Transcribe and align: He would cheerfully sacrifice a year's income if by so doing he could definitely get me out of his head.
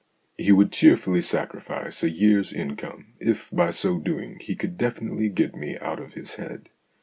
He 0.35 0.51
would 0.51 0.71
cheerfully 0.71 1.21
sacrifice 1.21 2.01
a 2.01 2.09
year's 2.09 2.53
income 2.53 3.13
if 3.19 3.51
by 3.51 3.69
so 3.69 3.99
doing 3.99 4.39
he 4.39 4.55
could 4.55 4.75
definitely 4.75 5.29
get 5.29 5.53
me 5.55 5.77
out 5.77 5.99
of 6.01 6.13
his 6.15 6.37
head. 6.37 6.69